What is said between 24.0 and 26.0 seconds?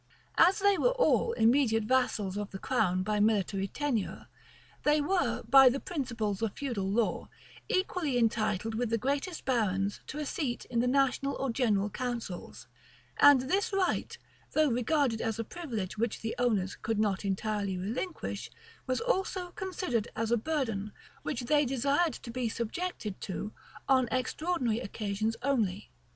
extraordinary occasions only.